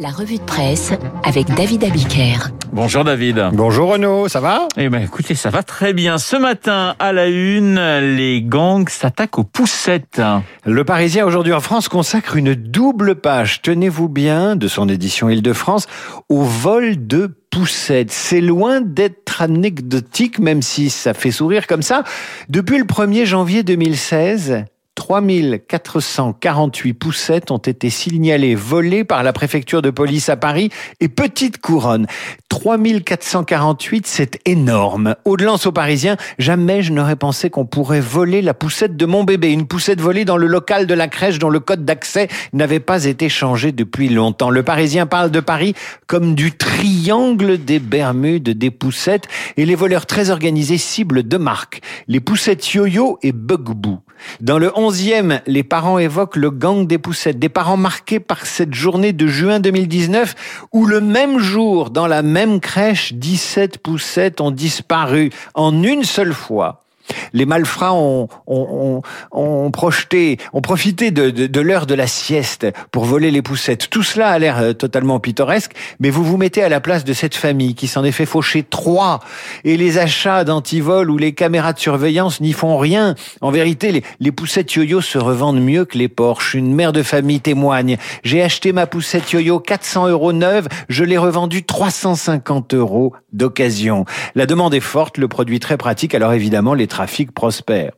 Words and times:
La 0.00 0.10
revue 0.10 0.36
de 0.36 0.42
presse 0.42 0.92
avec 1.22 1.46
David 1.54 1.84
Abiker. 1.84 2.50
Bonjour 2.72 3.04
David. 3.04 3.50
Bonjour 3.52 3.92
Renaud, 3.92 4.28
ça 4.28 4.40
va? 4.40 4.68
Eh 4.76 4.88
ben 4.88 5.02
écoutez, 5.02 5.34
ça 5.34 5.50
va 5.50 5.62
très 5.62 5.92
bien. 5.92 6.18
Ce 6.18 6.36
matin, 6.36 6.94
à 6.98 7.12
la 7.12 7.28
une, 7.28 7.80
les 8.16 8.42
gangs 8.42 8.88
s'attaquent 8.88 9.38
aux 9.38 9.44
poussettes. 9.44 10.20
Le 10.66 10.84
Parisien 10.84 11.24
aujourd'hui 11.24 11.52
en 11.52 11.60
France 11.60 11.88
consacre 11.88 12.36
une 12.36 12.54
double 12.54 13.14
page, 13.14 13.62
tenez-vous 13.62 14.08
bien, 14.08 14.56
de 14.56 14.68
son 14.68 14.88
édition 14.88 15.28
Île-de-France, 15.28 15.86
au 16.28 16.42
vol 16.42 17.06
de 17.06 17.30
poussettes. 17.50 18.10
C'est 18.10 18.40
loin 18.40 18.80
d'être 18.80 19.40
anecdotique, 19.40 20.38
même 20.38 20.60
si 20.60 20.90
ça 20.90 21.14
fait 21.14 21.30
sourire 21.30 21.66
comme 21.66 21.82
ça. 21.82 22.02
Depuis 22.48 22.78
le 22.78 22.84
1er 22.84 23.24
janvier 23.24 23.62
2016, 23.62 24.64
3448 24.94 26.94
poussettes 26.94 27.50
ont 27.50 27.58
été 27.58 27.90
signalées 27.90 28.54
volées 28.54 29.04
par 29.04 29.22
la 29.22 29.32
préfecture 29.32 29.82
de 29.82 29.90
police 29.90 30.28
à 30.28 30.36
Paris 30.36 30.70
et 31.00 31.08
Petite 31.08 31.60
Couronne. 31.60 32.06
3448, 32.54 34.06
c'est 34.06 34.38
énorme. 34.46 35.16
Au-delà 35.24 35.54
aux 35.54 35.72
Parisiens, 35.72 36.16
jamais 36.38 36.82
je 36.82 36.92
n'aurais 36.92 37.16
pensé 37.16 37.50
qu'on 37.50 37.66
pourrait 37.66 38.00
voler 38.00 38.42
la 38.42 38.54
poussette 38.54 38.96
de 38.96 39.06
mon 39.06 39.24
bébé. 39.24 39.50
Une 39.50 39.66
poussette 39.66 40.00
volée 40.00 40.24
dans 40.24 40.36
le 40.36 40.46
local 40.46 40.86
de 40.86 40.94
la 40.94 41.08
crèche 41.08 41.40
dont 41.40 41.48
le 41.50 41.58
code 41.58 41.84
d'accès 41.84 42.28
n'avait 42.52 42.78
pas 42.78 43.06
été 43.06 43.28
changé 43.28 43.72
depuis 43.72 44.08
longtemps. 44.08 44.50
Le 44.50 44.62
Parisien 44.62 45.04
parle 45.04 45.32
de 45.32 45.40
Paris 45.40 45.74
comme 46.06 46.36
du 46.36 46.52
triangle 46.52 47.58
des 47.58 47.80
Bermudes 47.80 48.50
des 48.50 48.70
poussettes 48.70 49.26
et 49.56 49.66
les 49.66 49.74
voleurs 49.74 50.06
très 50.06 50.30
organisés 50.30 50.78
ciblent 50.78 51.24
deux 51.24 51.38
marques. 51.38 51.80
Les 52.06 52.20
poussettes 52.20 52.72
yo-yo 52.72 53.18
et 53.24 53.32
Bugboo. 53.32 53.98
Dans 54.40 54.58
le 54.58 54.68
11e, 54.68 55.40
les 55.46 55.64
parents 55.64 55.98
évoquent 55.98 56.36
le 56.36 56.50
gang 56.50 56.86
des 56.86 56.98
poussettes, 56.98 57.38
des 57.38 57.48
parents 57.48 57.76
marqués 57.76 58.20
par 58.20 58.46
cette 58.46 58.72
journée 58.72 59.12
de 59.12 59.26
juin 59.26 59.60
2019 59.60 60.68
où 60.72 60.86
le 60.86 61.00
même 61.00 61.40
jour, 61.40 61.90
dans 61.90 62.06
la 62.06 62.22
même 62.22 62.43
crèche, 62.60 63.12
17 63.14 63.78
poussettes 63.78 64.40
ont 64.40 64.50
disparu 64.50 65.30
en 65.54 65.82
une 65.82 66.04
seule 66.04 66.34
fois 66.34 66.83
les 67.32 67.46
malfrats 67.46 67.94
ont, 67.94 68.28
ont, 68.46 69.02
ont, 69.32 69.70
projeté, 69.70 70.38
ont 70.52 70.60
profité 70.60 71.10
de, 71.10 71.30
de, 71.30 71.46
de 71.46 71.60
l'heure 71.60 71.86
de 71.86 71.94
la 71.94 72.06
sieste 72.06 72.66
pour 72.90 73.04
voler 73.04 73.30
les 73.30 73.42
poussettes. 73.42 73.90
Tout 73.90 74.02
cela 74.02 74.28
a 74.30 74.38
l'air 74.38 74.58
euh, 74.58 74.72
totalement 74.72 75.20
pittoresque, 75.20 75.72
mais 76.00 76.10
vous 76.10 76.24
vous 76.24 76.36
mettez 76.36 76.62
à 76.62 76.68
la 76.68 76.80
place 76.80 77.04
de 77.04 77.12
cette 77.12 77.34
famille 77.34 77.74
qui 77.74 77.88
s'en 77.88 78.04
est 78.04 78.12
fait 78.12 78.26
faucher 78.26 78.62
trois. 78.62 79.20
Et 79.64 79.76
les 79.76 79.98
achats 79.98 80.44
d'antivol 80.44 81.10
ou 81.10 81.18
les 81.18 81.32
caméras 81.32 81.72
de 81.72 81.78
surveillance 81.78 82.40
n'y 82.40 82.52
font 82.52 82.78
rien. 82.78 83.14
En 83.40 83.50
vérité, 83.50 83.92
les, 83.92 84.02
les 84.20 84.32
poussettes 84.32 84.72
yo-yo 84.72 85.00
se 85.00 85.18
revendent 85.18 85.60
mieux 85.60 85.84
que 85.84 85.98
les 85.98 86.08
Porsche. 86.08 86.54
Une 86.54 86.74
mère 86.74 86.92
de 86.92 87.02
famille 87.02 87.40
témoigne. 87.40 87.96
J'ai 88.22 88.42
acheté 88.42 88.72
ma 88.72 88.86
poussette 88.86 89.30
yo-yo 89.32 89.60
400 89.60 90.08
euros 90.08 90.32
neuve, 90.32 90.68
je 90.88 91.04
l'ai 91.04 91.18
revendue 91.18 91.64
350 91.64 92.74
euros 92.74 93.12
d'occasion. 93.32 94.04
La 94.34 94.46
demande 94.46 94.74
est 94.74 94.80
forte, 94.80 95.18
le 95.18 95.28
produit 95.28 95.60
très 95.60 95.76
pratique, 95.76 96.14
alors 96.14 96.32
évidemment 96.32 96.74
les 96.74 96.86
trafic 96.94 97.32
prospère. 97.32 97.90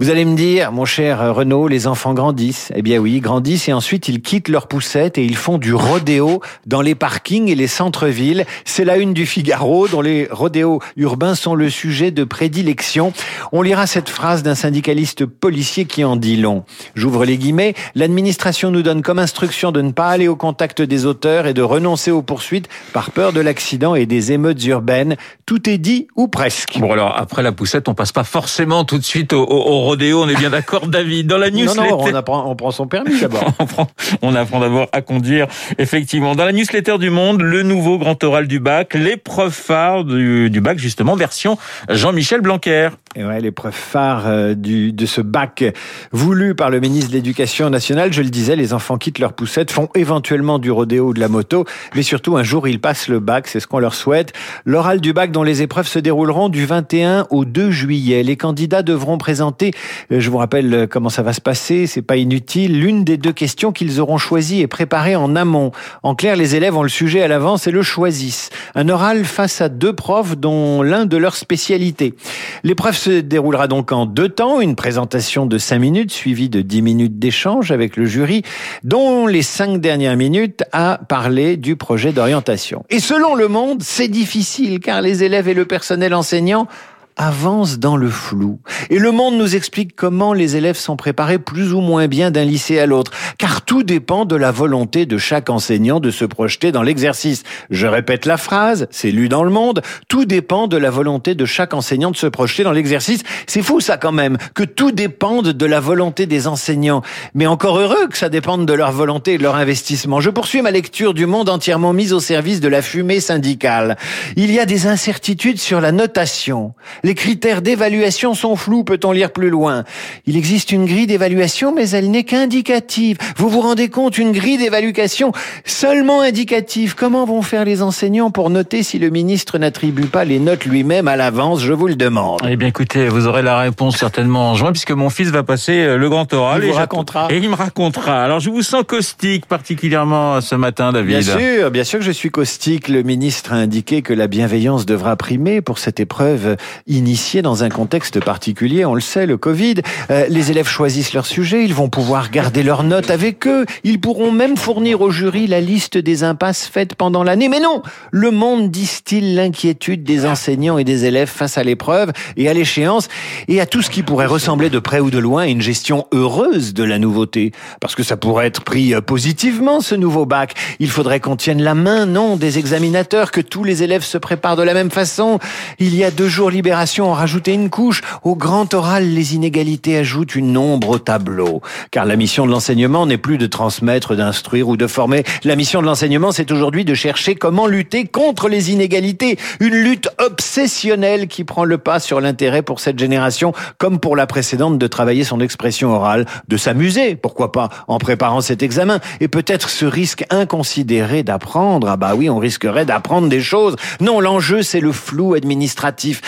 Vous 0.00 0.10
allez 0.10 0.24
me 0.24 0.34
dire, 0.34 0.72
mon 0.72 0.84
cher 0.84 1.32
Renaud, 1.32 1.68
les 1.68 1.86
enfants 1.86 2.14
grandissent. 2.14 2.72
Eh 2.74 2.82
bien 2.82 2.98
oui, 2.98 3.20
grandissent 3.20 3.68
et 3.68 3.72
ensuite 3.72 4.08
ils 4.08 4.20
quittent 4.20 4.48
leur 4.48 4.66
poussette 4.66 5.18
et 5.18 5.24
ils 5.24 5.36
font 5.36 5.56
du 5.56 5.72
rodéo 5.72 6.40
dans 6.66 6.80
les 6.80 6.96
parkings 6.96 7.48
et 7.48 7.54
les 7.54 7.68
centres-villes. 7.68 8.44
C'est 8.64 8.84
la 8.84 8.96
une 8.96 9.14
du 9.14 9.24
Figaro 9.24 9.86
dont 9.86 10.00
les 10.00 10.26
rodéos 10.28 10.80
urbains 10.96 11.36
sont 11.36 11.54
le 11.54 11.70
sujet 11.70 12.10
de 12.10 12.24
prédilection. 12.24 13.12
On 13.52 13.62
lira 13.62 13.86
cette 13.86 14.08
phrase 14.08 14.42
d'un 14.42 14.56
syndicaliste 14.56 15.26
policier 15.26 15.84
qui 15.84 16.02
en 16.02 16.16
dit 16.16 16.38
long. 16.38 16.64
J'ouvre 16.96 17.24
les 17.24 17.38
guillemets. 17.38 17.74
L'administration 17.94 18.72
nous 18.72 18.82
donne 18.82 19.00
comme 19.00 19.20
instruction 19.20 19.70
de 19.70 19.80
ne 19.80 19.92
pas 19.92 20.08
aller 20.08 20.26
au 20.26 20.34
contact 20.34 20.82
des 20.82 21.06
auteurs 21.06 21.46
et 21.46 21.54
de 21.54 21.62
renoncer 21.62 22.10
aux 22.10 22.22
poursuites 22.22 22.68
par 22.92 23.12
peur 23.12 23.32
de 23.32 23.40
l'accident 23.40 23.94
et 23.94 24.06
des 24.06 24.32
émeutes 24.32 24.64
urbaines. 24.64 25.16
Tout 25.46 25.70
est 25.70 25.78
dit 25.78 26.08
ou 26.16 26.26
presque. 26.26 26.78
Bon 26.80 26.90
alors 26.90 27.16
après 27.16 27.44
la 27.44 27.52
poussette, 27.52 27.88
on 27.88 27.94
passe 27.94 28.10
pas 28.10 28.24
forcément 28.24 28.84
tout 28.84 28.98
de 28.98 29.04
suite 29.04 29.32
au, 29.32 29.44
au 29.44 29.83
rodéo, 29.84 30.22
on 30.22 30.28
est 30.28 30.36
bien 30.36 30.50
d'accord, 30.50 30.86
David. 30.86 31.26
Dans 31.26 31.38
la 31.38 31.50
newsletter. 31.50 31.90
Non, 31.90 31.98
non, 31.98 32.04
on, 32.10 32.14
apprend, 32.14 32.50
on 32.50 32.56
prend 32.56 32.70
son 32.70 32.86
permis 32.86 33.20
d'abord. 33.20 33.44
on 34.22 34.34
apprend 34.34 34.60
d'abord 34.60 34.88
à 34.92 35.02
conduire, 35.02 35.46
effectivement. 35.78 36.34
Dans 36.34 36.44
la 36.44 36.52
newsletter 36.52 36.98
du 36.98 37.10
Monde, 37.10 37.40
le 37.40 37.62
nouveau 37.62 37.98
grand 37.98 38.22
oral 38.24 38.48
du 38.48 38.60
bac, 38.60 38.94
l'épreuve 38.94 39.52
phare 39.52 40.04
du, 40.04 40.50
du 40.50 40.60
bac, 40.60 40.78
justement, 40.78 41.16
version 41.16 41.58
Jean-Michel 41.88 42.40
Blanquer. 42.40 42.90
Et 43.16 43.24
ouais, 43.24 43.40
l'épreuve 43.40 43.72
phare 43.72 44.24
euh, 44.26 44.54
du, 44.54 44.92
de 44.92 45.06
ce 45.06 45.20
bac 45.20 45.64
voulu 46.10 46.56
par 46.56 46.70
le 46.70 46.80
ministre 46.80 47.10
de 47.10 47.14
l'Éducation 47.14 47.70
nationale, 47.70 48.12
je 48.12 48.22
le 48.22 48.28
disais, 48.28 48.56
les 48.56 48.72
enfants 48.72 48.98
quittent 48.98 49.20
leur 49.20 49.34
poussette, 49.34 49.70
font 49.70 49.88
éventuellement 49.94 50.58
du 50.58 50.72
rodéo 50.72 51.08
ou 51.08 51.14
de 51.14 51.20
la 51.20 51.28
moto, 51.28 51.64
mais 51.94 52.02
surtout 52.02 52.36
un 52.36 52.42
jour 52.42 52.66
ils 52.66 52.80
passent 52.80 53.06
le 53.06 53.20
bac, 53.20 53.46
c'est 53.46 53.60
ce 53.60 53.68
qu'on 53.68 53.78
leur 53.78 53.94
souhaite. 53.94 54.32
L'oral 54.64 55.00
du 55.00 55.12
bac 55.12 55.30
dont 55.30 55.44
les 55.44 55.62
épreuves 55.62 55.86
se 55.86 56.00
dérouleront 56.00 56.48
du 56.48 56.66
21 56.66 57.26
au 57.30 57.44
2 57.44 57.70
juillet. 57.70 58.24
Les 58.24 58.36
candidats 58.36 58.82
devront 58.82 59.16
présenter, 59.16 59.72
je 60.10 60.30
vous 60.30 60.38
rappelle 60.38 60.72
euh, 60.72 60.86
comment 60.86 61.08
ça 61.08 61.22
va 61.22 61.32
se 61.32 61.40
passer, 61.40 61.86
c'est 61.86 62.02
pas 62.02 62.16
inutile, 62.16 62.80
l'une 62.80 63.04
des 63.04 63.16
deux 63.16 63.32
questions 63.32 63.72
qu'ils 63.72 64.00
auront 64.00 64.18
choisies 64.18 64.60
et 64.60 64.66
préparées 64.66 65.16
en 65.16 65.36
amont. 65.36 65.72
En 66.02 66.14
clair, 66.14 66.36
les 66.36 66.54
élèves 66.54 66.76
ont 66.76 66.82
le 66.82 66.88
sujet 66.88 67.22
à 67.22 67.28
l'avance 67.28 67.66
et 67.66 67.70
le 67.70 67.82
choisissent. 67.82 68.50
Un 68.74 68.88
oral 68.88 69.24
face 69.24 69.60
à 69.60 69.68
deux 69.68 69.92
profs 69.92 70.36
dont 70.36 70.82
l'un 70.82 71.06
de 71.06 71.16
leurs 71.16 71.36
spécialités. 71.36 72.14
L'épreuve 72.62 72.96
se 72.96 73.20
déroulera 73.20 73.68
donc 73.68 73.92
en 73.92 74.06
deux 74.06 74.28
temps, 74.28 74.60
une 74.60 74.76
présentation 74.76 75.46
de 75.46 75.58
cinq 75.58 75.78
minutes 75.78 76.12
suivie 76.12 76.48
de 76.48 76.60
dix 76.60 76.82
minutes 76.82 77.18
d'échange 77.18 77.70
avec 77.70 77.96
le 77.96 78.06
jury, 78.06 78.42
dont 78.82 79.26
les 79.26 79.42
cinq 79.42 79.80
dernières 79.80 80.16
minutes 80.16 80.64
à 80.72 81.00
parler 81.08 81.56
du 81.56 81.76
projet 81.76 82.12
d'orientation. 82.12 82.84
Et 82.90 83.00
selon 83.00 83.34
Le 83.34 83.48
Monde, 83.48 83.82
c'est 83.82 84.08
difficile 84.08 84.80
car 84.80 85.00
les 85.00 85.24
élèves 85.24 85.48
et 85.48 85.54
le 85.54 85.64
personnel 85.64 86.14
enseignant 86.14 86.68
avance 87.16 87.78
dans 87.78 87.96
le 87.96 88.08
flou. 88.08 88.58
Et 88.90 88.98
le 88.98 89.12
monde 89.12 89.36
nous 89.36 89.54
explique 89.54 89.94
comment 89.94 90.32
les 90.32 90.56
élèves 90.56 90.76
sont 90.76 90.96
préparés 90.96 91.38
plus 91.38 91.72
ou 91.72 91.80
moins 91.80 92.08
bien 92.08 92.30
d'un 92.30 92.44
lycée 92.44 92.78
à 92.78 92.86
l'autre, 92.86 93.12
car 93.38 93.62
tout 93.62 93.82
dépend 93.82 94.24
de 94.24 94.36
la 94.36 94.50
volonté 94.50 95.06
de 95.06 95.16
chaque 95.16 95.48
enseignant 95.50 96.00
de 96.00 96.10
se 96.10 96.24
projeter 96.24 96.72
dans 96.72 96.82
l'exercice. 96.82 97.44
Je 97.70 97.86
répète 97.86 98.26
la 98.26 98.36
phrase, 98.36 98.88
c'est 98.90 99.10
lu 99.10 99.28
dans 99.28 99.44
le 99.44 99.50
monde, 99.50 99.82
tout 100.08 100.24
dépend 100.24 100.66
de 100.66 100.76
la 100.76 100.90
volonté 100.90 101.34
de 101.34 101.44
chaque 101.44 101.74
enseignant 101.74 102.10
de 102.10 102.16
se 102.16 102.26
projeter 102.26 102.64
dans 102.64 102.72
l'exercice. 102.72 103.22
C'est 103.46 103.62
fou 103.62 103.80
ça 103.80 103.96
quand 103.96 104.12
même, 104.12 104.36
que 104.54 104.64
tout 104.64 104.90
dépende 104.90 105.48
de 105.48 105.66
la 105.66 105.80
volonté 105.80 106.26
des 106.26 106.46
enseignants. 106.46 107.02
Mais 107.34 107.46
encore 107.46 107.78
heureux 107.78 108.08
que 108.08 108.18
ça 108.18 108.28
dépende 108.28 108.66
de 108.66 108.72
leur 108.72 108.92
volonté 108.92 109.34
et 109.34 109.38
de 109.38 109.42
leur 109.42 109.56
investissement. 109.56 110.20
Je 110.20 110.30
poursuis 110.30 110.62
ma 110.62 110.70
lecture 110.70 111.14
du 111.14 111.26
monde 111.26 111.48
entièrement 111.48 111.92
mise 111.92 112.12
au 112.12 112.20
service 112.20 112.60
de 112.60 112.68
la 112.68 112.82
fumée 112.82 113.20
syndicale. 113.20 113.96
Il 114.36 114.50
y 114.50 114.58
a 114.58 114.66
des 114.66 114.86
incertitudes 114.86 115.60
sur 115.60 115.80
la 115.80 115.92
notation. 115.92 116.74
Les 117.04 117.14
critères 117.14 117.60
d'évaluation 117.60 118.32
sont 118.32 118.56
flous, 118.56 118.82
peut-on 118.82 119.12
lire 119.12 119.30
plus 119.30 119.50
loin. 119.50 119.84
Il 120.24 120.38
existe 120.38 120.72
une 120.72 120.86
grille 120.86 121.06
d'évaluation, 121.06 121.74
mais 121.74 121.90
elle 121.90 122.10
n'est 122.10 122.24
qu'indicative. 122.24 123.18
Vous 123.36 123.50
vous 123.50 123.60
rendez 123.60 123.90
compte, 123.90 124.16
une 124.16 124.32
grille 124.32 124.56
d'évaluation 124.56 125.32
seulement 125.66 126.22
indicative. 126.22 126.94
Comment 126.94 127.26
vont 127.26 127.42
faire 127.42 127.66
les 127.66 127.82
enseignants 127.82 128.30
pour 128.30 128.48
noter 128.48 128.82
si 128.82 128.98
le 128.98 129.10
ministre 129.10 129.58
n'attribue 129.58 130.06
pas 130.06 130.24
les 130.24 130.38
notes 130.38 130.64
lui-même 130.64 131.06
à 131.06 131.16
l'avance 131.16 131.60
Je 131.60 131.74
vous 131.74 131.88
le 131.88 131.94
demande. 131.94 132.40
Eh 132.48 132.56
bien, 132.56 132.68
écoutez, 132.68 133.06
vous 133.10 133.26
aurez 133.26 133.42
la 133.42 133.58
réponse 133.58 133.98
certainement 133.98 134.52
en 134.52 134.54
juin, 134.54 134.72
puisque 134.72 134.92
mon 134.92 135.10
fils 135.10 135.28
va 135.28 135.42
passer 135.42 135.80
euh, 135.82 135.98
le 135.98 136.08
grand 136.08 136.32
oral. 136.32 136.62
Il 136.64 136.70
vous 136.70 136.74
racontera. 136.74 137.28
Et 137.30 137.36
il 137.36 137.50
me 137.50 137.54
racontera. 137.54 138.24
Alors, 138.24 138.40
je 138.40 138.48
vous 138.48 138.62
sens 138.62 138.82
caustique 138.82 139.44
particulièrement 139.44 140.40
ce 140.40 140.54
matin, 140.54 140.90
David. 140.90 141.18
Bien 141.18 141.20
sûr, 141.20 141.70
bien 141.70 141.84
sûr 141.84 141.98
que 141.98 142.04
je 142.06 142.12
suis 142.12 142.30
caustique. 142.30 142.88
Le 142.88 143.02
ministre 143.02 143.52
a 143.52 143.56
indiqué 143.56 144.00
que 144.00 144.14
la 144.14 144.26
bienveillance 144.26 144.86
devra 144.86 145.16
primer 145.16 145.60
pour 145.60 145.76
cette 145.76 146.00
épreuve 146.00 146.56
initiés 146.94 147.42
dans 147.42 147.64
un 147.64 147.68
contexte 147.68 148.20
particulier, 148.20 148.84
on 148.84 148.94
le 148.94 149.00
sait, 149.00 149.26
le 149.26 149.36
Covid. 149.36 149.76
Euh, 150.10 150.26
les 150.28 150.50
élèves 150.50 150.68
choisissent 150.68 151.12
leur 151.12 151.26
sujet, 151.26 151.64
ils 151.64 151.74
vont 151.74 151.88
pouvoir 151.88 152.30
garder 152.30 152.62
leurs 152.62 152.82
notes 152.82 153.10
avec 153.10 153.46
eux, 153.46 153.66
ils 153.84 154.00
pourront 154.00 154.32
même 154.32 154.56
fournir 154.56 155.00
au 155.00 155.10
jury 155.10 155.46
la 155.46 155.60
liste 155.60 155.98
des 155.98 156.24
impasses 156.24 156.66
faites 156.66 156.94
pendant 156.94 157.22
l'année. 157.22 157.48
Mais 157.48 157.60
non, 157.60 157.82
le 158.10 158.30
monde 158.30 158.70
distille 158.70 159.34
l'inquiétude 159.34 160.04
des 160.04 160.26
enseignants 160.26 160.78
et 160.78 160.84
des 160.84 161.04
élèves 161.04 161.28
face 161.28 161.58
à 161.58 161.64
l'épreuve 161.64 162.12
et 162.36 162.48
à 162.48 162.54
l'échéance 162.54 163.08
et 163.48 163.60
à 163.60 163.66
tout 163.66 163.82
ce 163.82 163.90
qui 163.90 164.02
pourrait 164.02 164.26
ressembler 164.26 164.70
de 164.70 164.78
près 164.78 165.00
ou 165.00 165.10
de 165.10 165.18
loin 165.18 165.42
à 165.42 165.46
une 165.46 165.62
gestion 165.62 166.06
heureuse 166.12 166.74
de 166.74 166.84
la 166.84 166.98
nouveauté. 166.98 167.52
Parce 167.80 167.94
que 167.94 168.02
ça 168.02 168.16
pourrait 168.16 168.46
être 168.46 168.62
pris 168.62 168.94
euh, 168.94 169.00
positivement, 169.00 169.80
ce 169.80 169.94
nouveau 169.94 170.26
bac. 170.26 170.54
Il 170.78 170.90
faudrait 170.90 171.20
qu'on 171.20 171.36
tienne 171.36 171.62
la 171.62 171.74
main, 171.74 172.06
non, 172.06 172.36
des 172.36 172.58
examinateurs, 172.58 173.30
que 173.30 173.40
tous 173.40 173.64
les 173.64 173.82
élèves 173.82 174.04
se 174.04 174.18
préparent 174.18 174.56
de 174.56 174.62
la 174.62 174.74
même 174.74 174.90
façon. 174.90 175.38
Il 175.78 175.94
y 175.94 176.04
a 176.04 176.10
deux 176.10 176.28
jours 176.28 176.50
libération 176.50 176.83
générations 176.84 177.10
ont 177.10 177.14
rajouté 177.14 177.54
une 177.54 177.70
couche. 177.70 178.02
Au 178.24 178.36
grand 178.36 178.74
oral, 178.74 179.08
les 179.08 179.34
inégalités 179.34 179.96
ajoutent 179.96 180.34
une 180.34 180.58
ombre 180.58 180.90
au 180.90 180.98
tableau. 180.98 181.62
Car 181.90 182.04
la 182.04 182.14
mission 182.14 182.44
de 182.44 182.50
l'enseignement 182.50 183.06
n'est 183.06 183.16
plus 183.16 183.38
de 183.38 183.46
transmettre, 183.46 184.14
d'instruire 184.14 184.68
ou 184.68 184.76
de 184.76 184.86
former. 184.86 185.24
La 185.44 185.56
mission 185.56 185.80
de 185.80 185.86
l'enseignement, 185.86 186.30
c'est 186.30 186.52
aujourd'hui 186.52 186.84
de 186.84 186.92
chercher 186.92 187.36
comment 187.36 187.66
lutter 187.66 188.04
contre 188.04 188.50
les 188.50 188.70
inégalités. 188.70 189.38
Une 189.60 189.74
lutte 189.74 190.10
obsessionnelle 190.18 191.26
qui 191.26 191.44
prend 191.44 191.64
le 191.64 191.78
pas 191.78 192.00
sur 192.00 192.20
l'intérêt 192.20 192.60
pour 192.60 192.80
cette 192.80 192.98
génération, 192.98 193.54
comme 193.78 193.98
pour 193.98 194.14
la 194.14 194.26
précédente, 194.26 194.76
de 194.76 194.86
travailler 194.86 195.24
son 195.24 195.40
expression 195.40 195.90
orale, 195.90 196.26
de 196.48 196.58
s'amuser, 196.58 197.16
pourquoi 197.16 197.50
pas, 197.50 197.70
en 197.88 197.96
préparant 197.96 198.42
cet 198.42 198.62
examen, 198.62 199.00
et 199.20 199.28
peut-être 199.28 199.70
ce 199.70 199.86
risque 199.86 200.26
inconsidéré 200.28 201.22
d'apprendre. 201.22 201.88
Ah 201.88 201.96
bah 201.96 202.12
oui, 202.14 202.28
on 202.28 202.38
risquerait 202.38 202.84
d'apprendre 202.84 203.28
des 203.28 203.40
choses. 203.40 203.76
Non, 204.00 204.20
l'enjeu, 204.20 204.60
c'est 204.60 204.80
le 204.80 204.92
flou 204.92 205.32
administratif, 205.32 206.20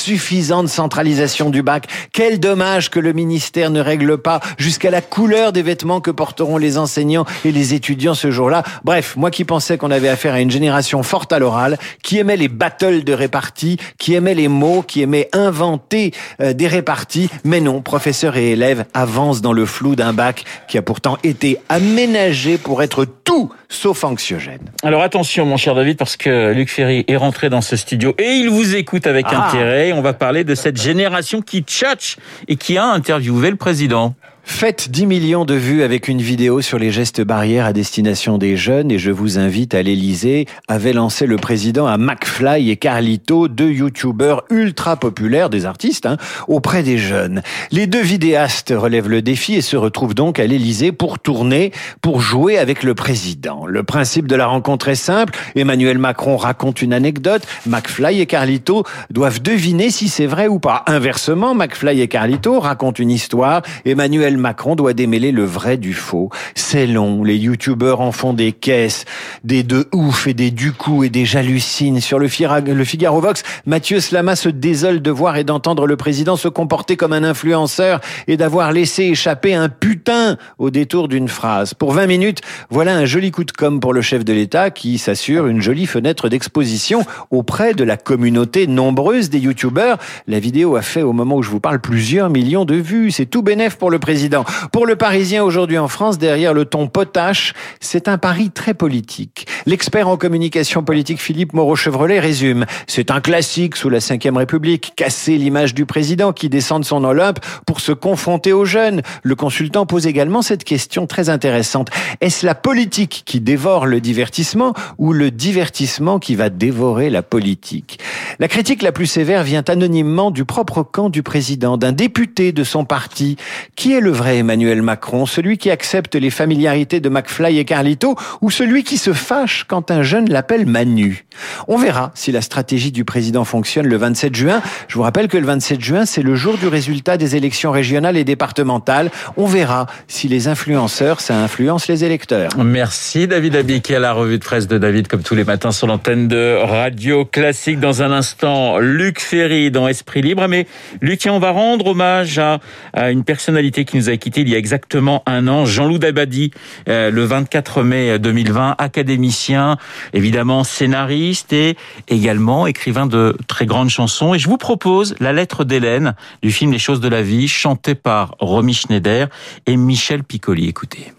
l'insuffisante 0.00 0.68
centralisation 0.68 1.50
du 1.50 1.62
bac. 1.62 1.84
Quel 2.12 2.40
dommage 2.40 2.88
que 2.88 2.98
le 2.98 3.12
ministère 3.12 3.70
ne 3.70 3.80
règle 3.80 4.16
pas 4.16 4.40
jusqu'à 4.56 4.90
la 4.90 5.02
couleur 5.02 5.52
des 5.52 5.60
vêtements 5.60 6.00
que 6.00 6.10
porteront 6.10 6.56
les 6.56 6.78
enseignants 6.78 7.26
et 7.44 7.52
les 7.52 7.74
étudiants 7.74 8.14
ce 8.14 8.30
jour-là. 8.30 8.62
Bref, 8.82 9.14
moi 9.16 9.30
qui 9.30 9.44
pensais 9.44 9.76
qu'on 9.76 9.90
avait 9.90 10.08
affaire 10.08 10.32
à 10.32 10.40
une 10.40 10.50
génération 10.50 11.02
forte 11.02 11.34
à 11.34 11.38
l'oral, 11.38 11.76
qui 12.02 12.16
aimait 12.18 12.38
les 12.38 12.48
battles 12.48 13.04
de 13.04 13.12
répartie, 13.12 13.76
qui 13.98 14.14
aimait 14.14 14.34
les 14.34 14.48
mots, 14.48 14.82
qui 14.82 15.02
aimait 15.02 15.28
inventer 15.34 16.12
euh, 16.40 16.54
des 16.54 16.66
réparties, 16.66 17.28
mais 17.44 17.60
non, 17.60 17.82
professeurs 17.82 18.36
et 18.38 18.52
élèves 18.52 18.86
avancent 18.94 19.42
dans 19.42 19.52
le 19.52 19.66
flou 19.66 19.96
d'un 19.96 20.14
bac 20.14 20.44
qui 20.66 20.78
a 20.78 20.82
pourtant 20.82 21.18
été 21.24 21.58
aménagé 21.68 22.56
pour 22.56 22.82
être 22.82 23.04
tout 23.04 23.50
sauf 23.68 24.02
anxiogène. 24.02 24.70
Alors 24.82 25.02
attention, 25.02 25.44
mon 25.46 25.56
cher 25.56 25.74
David, 25.74 25.96
parce 25.96 26.16
que 26.16 26.52
Luc 26.52 26.70
Ferry 26.70 27.04
est 27.06 27.16
rentré 27.16 27.50
dans 27.50 27.60
ce 27.60 27.76
studio 27.76 28.14
et 28.18 28.30
il 28.32 28.48
vous 28.48 28.74
écoute 28.74 29.06
avec 29.06 29.26
Ah. 29.28 29.46
intérêt. 29.48 29.89
On 29.92 30.02
va 30.02 30.12
parler 30.12 30.44
de 30.44 30.54
cette 30.54 30.80
génération 30.80 31.42
qui 31.42 31.60
tchatche 31.60 32.16
et 32.48 32.56
qui 32.56 32.78
a 32.78 32.86
interviewé 32.86 33.50
le 33.50 33.56
président. 33.56 34.14
Faites 34.50 34.90
10 34.90 35.06
millions 35.06 35.44
de 35.46 35.54
vues 35.54 35.82
avec 35.82 36.06
une 36.06 36.20
vidéo 36.20 36.60
sur 36.60 36.78
les 36.78 36.90
gestes 36.90 37.22
barrières 37.22 37.64
à 37.64 37.72
destination 37.72 38.36
des 38.36 38.58
jeunes 38.58 38.90
et 38.90 38.98
je 38.98 39.10
vous 39.10 39.38
invite 39.38 39.74
à 39.74 39.80
l'Elysée, 39.80 40.44
avait 40.68 40.92
lancé 40.92 41.24
le 41.24 41.36
président 41.36 41.86
à 41.86 41.96
McFly 41.96 42.68
et 42.68 42.76
Carlito, 42.76 43.48
deux 43.48 43.70
youtubeurs 43.70 44.44
ultra 44.50 44.96
populaires, 44.96 45.48
des 45.48 45.64
artistes, 45.64 46.04
hein, 46.04 46.18
auprès 46.46 46.82
des 46.82 46.98
jeunes. 46.98 47.40
Les 47.70 47.86
deux 47.86 48.02
vidéastes 48.02 48.74
relèvent 48.76 49.08
le 49.08 49.22
défi 49.22 49.54
et 49.54 49.62
se 49.62 49.78
retrouvent 49.78 50.14
donc 50.14 50.38
à 50.38 50.46
l'Elysée 50.46 50.92
pour 50.92 51.20
tourner, 51.20 51.72
pour 52.02 52.20
jouer 52.20 52.58
avec 52.58 52.82
le 52.82 52.94
président. 52.94 53.64
Le 53.64 53.82
principe 53.82 54.26
de 54.26 54.36
la 54.36 54.46
rencontre 54.46 54.88
est 54.88 54.94
simple. 54.94 55.32
Emmanuel 55.54 55.96
Macron 55.96 56.36
raconte 56.36 56.82
une 56.82 56.92
anecdote. 56.92 57.46
McFly 57.66 58.20
et 58.20 58.26
Carlito 58.26 58.84
doivent 59.10 59.40
deviner 59.40 59.90
si 59.90 60.08
c'est 60.08 60.26
vrai 60.26 60.48
ou 60.48 60.58
pas. 60.58 60.82
Inversement, 60.86 61.54
McFly 61.54 62.02
et 62.02 62.08
Carlito 62.08 62.60
racontent 62.60 63.00
une 63.00 63.10
histoire. 63.10 63.62
Emmanuel 63.86 64.39
Macron 64.40 64.74
doit 64.74 64.92
démêler 64.92 65.30
le 65.32 65.44
vrai 65.44 65.76
du 65.76 65.94
faux. 65.94 66.30
C'est 66.54 66.86
long. 66.86 67.22
Les 67.22 67.36
youtubeurs 67.36 68.00
en 68.00 68.10
font 68.12 68.32
des 68.32 68.52
caisses, 68.52 69.04
des 69.44 69.62
de 69.62 69.88
ouf 69.92 70.26
et 70.26 70.34
des 70.34 70.50
du 70.50 70.72
coup 70.72 71.04
et 71.04 71.08
des 71.10 71.24
j'hallucine. 71.24 72.00
Sur 72.00 72.18
le, 72.18 72.26
Fira- 72.28 72.60
le 72.60 72.84
Figaro 72.84 73.20
Vox, 73.20 73.42
Mathieu 73.66 74.00
Slama 74.00 74.34
se 74.36 74.48
désole 74.48 75.00
de 75.02 75.10
voir 75.10 75.36
et 75.36 75.44
d'entendre 75.44 75.86
le 75.86 75.96
président 75.96 76.36
se 76.36 76.48
comporter 76.48 76.96
comme 76.96 77.12
un 77.12 77.22
influenceur 77.24 78.00
et 78.26 78.36
d'avoir 78.36 78.72
laissé 78.72 79.04
échapper 79.04 79.54
un 79.54 79.68
putain 79.68 80.36
au 80.58 80.70
détour 80.70 81.08
d'une 81.08 81.28
phrase. 81.28 81.74
Pour 81.74 81.92
20 81.92 82.06
minutes, 82.06 82.40
voilà 82.70 82.94
un 82.96 83.04
joli 83.04 83.30
coup 83.30 83.44
de 83.44 83.52
com 83.52 83.80
pour 83.80 83.92
le 83.92 84.00
chef 84.02 84.24
de 84.24 84.32
l'État 84.32 84.70
qui 84.70 84.98
s'assure 84.98 85.46
une 85.46 85.60
jolie 85.60 85.86
fenêtre 85.86 86.28
d'exposition 86.28 87.04
auprès 87.30 87.74
de 87.74 87.84
la 87.84 87.96
communauté 87.96 88.66
nombreuse 88.66 89.28
des 89.30 89.38
youtubeurs. 89.38 89.98
La 90.26 90.40
vidéo 90.40 90.76
a 90.76 90.82
fait 90.82 91.02
au 91.02 91.12
moment 91.12 91.36
où 91.36 91.42
je 91.42 91.50
vous 91.50 91.60
parle 91.60 91.80
plusieurs 91.80 92.30
millions 92.30 92.64
de 92.64 92.76
vues. 92.76 93.10
C'est 93.10 93.26
tout 93.26 93.42
bénef 93.42 93.76
pour 93.76 93.90
le 93.90 93.98
président. 93.98 94.29
Pour 94.72 94.86
le 94.86 94.96
Parisien 94.96 95.42
aujourd'hui 95.44 95.78
en 95.78 95.88
France, 95.88 96.18
derrière 96.18 96.54
le 96.54 96.64
ton 96.64 96.88
potache, 96.88 97.54
c'est 97.80 98.08
un 98.08 98.18
pari 98.18 98.50
très 98.50 98.74
politique. 98.74 99.46
L'expert 99.66 100.08
en 100.08 100.16
communication 100.16 100.82
politique 100.82 101.20
Philippe 101.20 101.52
Moreau-Chevrolet 101.52 102.20
résume. 102.20 102.66
C'est 102.86 103.10
un 103.10 103.20
classique 103.20 103.76
sous 103.76 103.88
la 103.88 103.98
Ve 103.98 104.36
République, 104.36 104.92
casser 104.96 105.36
l'image 105.36 105.74
du 105.74 105.86
président 105.86 106.32
qui 106.32 106.48
descend 106.48 106.82
de 106.82 106.86
son 106.86 107.04
Olympe 107.04 107.40
pour 107.66 107.80
se 107.80 107.92
confronter 107.92 108.52
aux 108.52 108.64
jeunes. 108.64 109.02
Le 109.22 109.34
consultant 109.34 109.86
pose 109.86 110.06
également 110.06 110.42
cette 110.42 110.64
question 110.64 111.06
très 111.06 111.28
intéressante. 111.28 111.88
Est-ce 112.20 112.46
la 112.46 112.54
politique 112.54 113.22
qui 113.26 113.40
dévore 113.40 113.86
le 113.86 114.00
divertissement 114.00 114.74
ou 114.98 115.12
le 115.12 115.30
divertissement 115.30 116.18
qui 116.18 116.34
va 116.34 116.50
dévorer 116.50 117.10
la 117.10 117.22
politique? 117.22 117.98
La 118.38 118.48
critique 118.48 118.82
la 118.82 118.92
plus 118.92 119.06
sévère 119.06 119.42
vient 119.42 119.64
anonymement 119.68 120.30
du 120.30 120.44
propre 120.44 120.82
camp 120.82 121.10
du 121.10 121.22
président, 121.22 121.76
d'un 121.76 121.92
député 121.92 122.52
de 122.52 122.64
son 122.64 122.84
parti. 122.84 123.36
Qui 123.76 123.92
est 123.92 124.00
le 124.00 124.09
vrai 124.10 124.38
Emmanuel 124.38 124.82
Macron 124.82 125.26
Celui 125.26 125.58
qui 125.58 125.70
accepte 125.70 126.14
les 126.14 126.30
familiarités 126.30 127.00
de 127.00 127.08
McFly 127.08 127.58
et 127.58 127.64
Carlito 127.64 128.16
ou 128.40 128.50
celui 128.50 128.84
qui 128.84 128.98
se 128.98 129.12
fâche 129.12 129.64
quand 129.66 129.90
un 129.90 130.02
jeune 130.02 130.28
l'appelle 130.28 130.66
Manu? 130.66 131.24
On 131.68 131.78
verra 131.78 132.10
si 132.14 132.32
la 132.32 132.40
stratégie 132.40 132.92
du 132.92 133.04
président 133.04 133.44
fonctionne 133.44 133.86
le 133.86 133.96
27 133.96 134.34
juin. 134.34 134.62
Je 134.88 134.94
vous 134.96 135.02
rappelle 135.02 135.28
que 135.28 135.38
le 135.38 135.46
27 135.46 135.80
juin, 135.80 136.06
c'est 136.06 136.22
le 136.22 136.34
jour 136.34 136.58
du 136.58 136.66
résultat 136.68 137.16
des 137.16 137.36
élections 137.36 137.70
régionales 137.70 138.16
et 138.16 138.24
départementales. 138.24 139.10
On 139.36 139.46
verra 139.46 139.86
si 140.08 140.28
les 140.28 140.48
influenceurs, 140.48 141.20
ça 141.20 141.36
influence 141.36 141.88
les 141.88 142.04
électeurs. 142.04 142.50
Merci 142.58 143.26
David 143.26 143.56
Abiquet 143.56 143.96
à 143.96 144.00
la 144.00 144.12
revue 144.12 144.38
de 144.38 144.44
presse 144.44 144.66
de 144.66 144.78
David, 144.78 145.08
comme 145.08 145.22
tous 145.22 145.34
les 145.34 145.44
matins 145.44 145.72
sur 145.72 145.86
l'antenne 145.86 146.28
de 146.28 146.56
Radio 146.62 147.24
Classique. 147.24 147.80
Dans 147.80 148.02
un 148.02 148.10
instant, 148.10 148.78
Luc 148.78 149.20
Ferry 149.20 149.70
dans 149.70 149.88
Esprit 149.88 150.22
Libre. 150.22 150.46
Mais 150.48 150.66
Luc, 151.00 151.20
tiens, 151.20 151.34
on 151.34 151.38
va 151.38 151.50
rendre 151.50 151.86
hommage 151.86 152.38
à, 152.38 152.60
à 152.92 153.10
une 153.10 153.24
personnalité 153.24 153.84
qui 153.84 153.96
nous 153.96 153.99
a 154.08 154.16
quittés 154.16 154.40
il 154.42 154.48
y 154.48 154.54
a 154.54 154.58
exactement 154.58 155.22
un 155.26 155.48
an, 155.48 155.64
Jean-Loup 155.66 155.98
Dabadi, 155.98 156.52
euh, 156.88 157.10
le 157.10 157.24
24 157.24 157.82
mai 157.82 158.18
2020, 158.18 158.76
académicien, 158.78 159.76
évidemment 160.12 160.64
scénariste 160.64 161.52
et 161.52 161.76
également 162.08 162.66
écrivain 162.66 163.06
de 163.06 163.36
très 163.46 163.66
grandes 163.66 163.90
chansons. 163.90 164.34
Et 164.34 164.38
je 164.38 164.48
vous 164.48 164.56
propose 164.56 165.14
La 165.20 165.32
lettre 165.32 165.64
d'Hélène 165.64 166.14
du 166.42 166.50
film 166.50 166.72
Les 166.72 166.78
choses 166.78 167.00
de 167.00 167.08
la 167.08 167.22
vie, 167.22 167.48
chanté 167.48 167.94
par 167.94 168.34
Romy 168.38 168.74
Schneider 168.74 169.28
et 169.66 169.76
Michel 169.76 170.24
Piccoli. 170.24 170.68
Écoutez. 170.68 171.12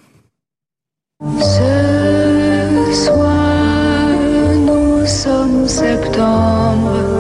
Ce 1.22 3.06
soir, 3.06 4.10
nous 4.66 5.06
sommes 5.06 5.68
septembre 5.68 7.11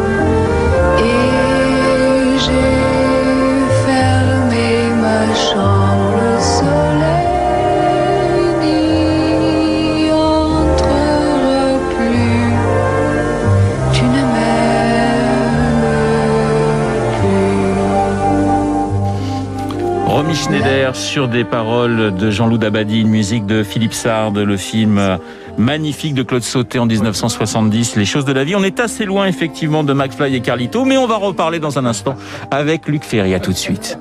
des 21.28 21.44
paroles 21.44 22.14
de 22.16 22.32
Jean-Loup 22.32 22.58
Dabadi, 22.58 23.02
une 23.02 23.10
musique 23.10 23.46
de 23.46 23.64
Philippe 23.64 23.94
Sard, 23.94 24.32
le 24.32 24.58
film 24.58 25.20
magnifique 25.58 26.14
de 26.14 26.24
Claude 26.24 26.44
Sauté 26.44 26.80
en 26.80 26.86
1970, 26.86 27.96
Les 27.96 28.06
choses 28.06 28.26
de 28.26 28.34
la 28.34 28.44
vie. 28.44 28.56
On 28.56 28.64
est 28.64 28.80
assez 28.80 29.06
loin 29.06 29.28
effectivement 29.28 29.84
de 29.84 29.94
McFly 29.94 30.36
et 30.36 30.42
Carlito, 30.42 30.86
mais 30.86 30.98
on 30.98 31.08
va 31.08 31.18
reparler 31.18 31.60
dans 31.60 31.78
un 31.78 31.86
instant 31.86 32.16
avec 32.50 32.88
Luc 32.88 33.04
Ferry. 33.04 33.40
Tout 33.42 33.52
de 33.52 33.58
suite. 33.58 33.98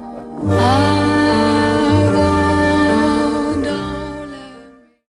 Ah, 0.51 1.20